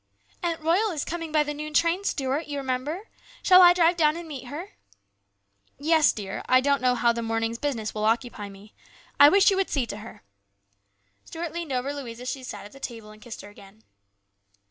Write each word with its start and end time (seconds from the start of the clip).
"Aunt 0.41 0.59
Royal 0.61 0.89
is 0.89 1.05
coming 1.05 1.31
by 1.31 1.43
the 1.43 1.53
noon 1.53 1.75
train, 1.75 2.03
Stuart, 2.03 2.47
you 2.47 2.57
remember. 2.57 3.07
Shall 3.43 3.61
I 3.61 3.71
drive 3.71 3.97
down 3.97 4.17
and 4.17 4.27
meet 4.27 4.47
her?"" 4.47 4.71
Yes, 5.77 6.11
dear; 6.11 6.41
I 6.49 6.59
don't 6.59 6.81
know 6.81 6.95
how 6.95 7.13
the 7.13 7.21
morning's 7.21 7.59
business 7.59 7.93
will 7.93 8.05
occupy 8.05 8.49
me. 8.49 8.73
I 9.19 9.29
wish 9.29 9.51
you 9.51 9.57
would 9.57 9.69
see 9.69 9.85
to 9.85 9.95
A 9.97 9.97
CHANGE. 9.99 10.05
103 10.05 10.17
her." 10.17 11.23
Stuart 11.25 11.53
leaned 11.53 11.71
over 11.71 11.93
Louise 11.93 12.19
as 12.19 12.31
she 12.31 12.41
sat 12.43 12.65
at 12.65 12.71
the 12.71 12.79
table 12.79 13.11
and 13.11 13.21
kissed 13.21 13.41
her 13.41 13.49
again. 13.49 13.83